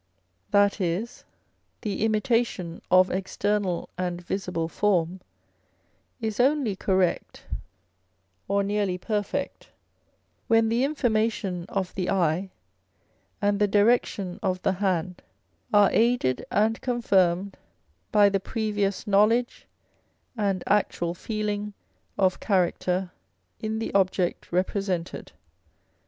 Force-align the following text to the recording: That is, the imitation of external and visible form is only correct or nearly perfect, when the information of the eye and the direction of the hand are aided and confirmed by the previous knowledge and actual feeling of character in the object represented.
That 0.49 0.81
is, 0.81 1.25
the 1.81 2.03
imitation 2.03 2.81
of 2.89 3.11
external 3.11 3.87
and 3.99 4.19
visible 4.19 4.67
form 4.67 5.21
is 6.19 6.39
only 6.39 6.75
correct 6.75 7.43
or 8.47 8.63
nearly 8.63 8.97
perfect, 8.97 9.69
when 10.47 10.69
the 10.69 10.83
information 10.83 11.67
of 11.69 11.93
the 11.93 12.09
eye 12.09 12.49
and 13.43 13.59
the 13.59 13.67
direction 13.67 14.39
of 14.41 14.59
the 14.63 14.71
hand 14.81 15.21
are 15.71 15.91
aided 15.91 16.43
and 16.49 16.81
confirmed 16.81 17.55
by 18.11 18.27
the 18.27 18.39
previous 18.39 19.05
knowledge 19.05 19.67
and 20.35 20.63
actual 20.65 21.13
feeling 21.13 21.75
of 22.17 22.39
character 22.39 23.11
in 23.59 23.77
the 23.77 23.93
object 23.93 24.51
represented. 24.51 25.31